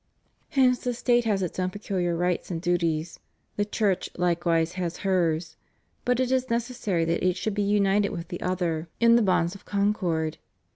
Hence 0.49 0.79
the 0.79 0.95
State 0.95 1.25
has 1.25 1.43
its 1.43 1.59
own 1.59 1.69
peculiar 1.69 2.15
rights 2.15 2.49
and 2.49 2.59
duties, 2.59 3.19
the 3.55 3.63
Church 3.65 4.09
hkewise 4.15 4.71
has 4.73 4.97
hers; 5.05 5.57
but 6.05 6.19
it 6.19 6.31
is 6.31 6.49
necessary 6.49 7.05
that 7.05 7.23
each 7.23 7.37
should 7.37 7.53
be 7.53 7.61
united 7.61 8.09
with 8.09 8.29
the 8.29 8.41
other 8.41 8.89
in 8.99 9.15
the 9.15 9.21
bonds 9.21 9.53
of 9.53 9.63
con 9.63 9.93
314 9.93 9.93
THE 9.93 9.93
REUNION 9.93 9.93
OF 9.93 9.99
CHRISTENDOM. 10.01 10.41
cord. 10.41 10.45